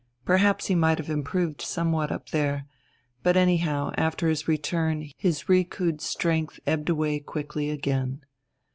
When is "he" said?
0.65-0.73